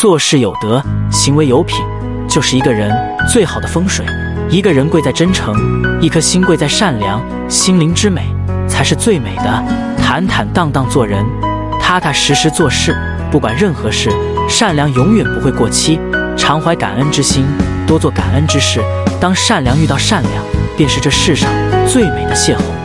[0.00, 0.82] 做事有德
[1.12, 1.76] 行为有品
[2.26, 2.90] 就是一个人
[3.30, 4.02] 最好的风水。
[4.48, 5.54] 一个人贵在真诚
[6.00, 8.34] 一颗心贵在善良心灵之美
[8.66, 9.64] 才是最美的。
[9.98, 11.22] 坦坦荡荡做人
[11.78, 12.96] 踏踏实实做事
[13.30, 14.08] 不管任何事
[14.48, 16.00] 善良永远不会过期
[16.34, 17.44] 常怀感恩之心
[17.86, 18.80] 多做感恩之事
[19.20, 20.32] 当善良遇到善良
[20.78, 21.50] 便是这世上
[21.86, 22.79] 最美的邂逅